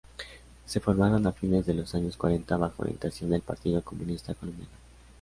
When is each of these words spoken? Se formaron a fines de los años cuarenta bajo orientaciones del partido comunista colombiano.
Se 0.65 0.79
formaron 0.79 1.27
a 1.27 1.31
fines 1.31 1.67
de 1.67 1.75
los 1.75 1.93
años 1.93 2.17
cuarenta 2.17 2.57
bajo 2.57 2.81
orientaciones 2.81 3.33
del 3.33 3.41
partido 3.43 3.83
comunista 3.83 4.33
colombiano. 4.33 4.71